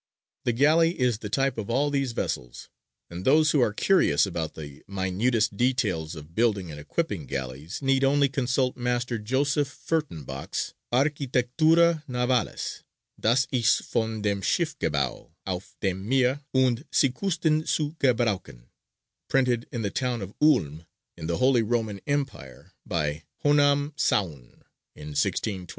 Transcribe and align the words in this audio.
_)]The 0.45 0.51
galley 0.51 0.99
is 0.99 1.19
the 1.19 1.29
type 1.29 1.59
of 1.59 1.69
all 1.69 1.91
these 1.91 2.13
vessels, 2.13 2.69
and 3.11 3.23
those 3.23 3.51
who 3.51 3.61
are 3.61 3.71
curious 3.71 4.25
about 4.25 4.55
the 4.55 4.83
minutest 4.87 5.57
details 5.57 6.15
of 6.15 6.33
building 6.33 6.71
and 6.71 6.79
equipping 6.79 7.27
galleys 7.27 7.83
need 7.83 8.03
only 8.03 8.27
consult 8.27 8.75
Master 8.75 9.19
Joseph 9.19 9.67
Furttenbach's 9.67 10.73
Architectura 10.91 12.01
Navalis: 12.07 12.81
Das 13.19 13.45
ist, 13.51 13.91
Von 13.91 14.23
dem 14.23 14.41
Schiff 14.41 14.75
Gebaw, 14.79 15.29
auf 15.45 15.75
dem 15.81 16.09
Meer 16.09 16.41
und 16.51 16.83
Seekusten 16.91 17.67
zu 17.67 17.91
gebrauchen, 17.99 18.71
printed 19.27 19.67
in 19.71 19.83
the 19.83 19.91
town 19.91 20.23
of 20.23 20.33
Ulm, 20.41 20.87
in 21.15 21.27
the 21.27 21.37
Holy 21.37 21.61
Roman 21.61 22.01
Empire, 22.07 22.73
by 22.87 23.21
Jonam 23.45 23.93
Saurn, 23.95 24.63
in 24.95 25.09
1629. 25.09 25.67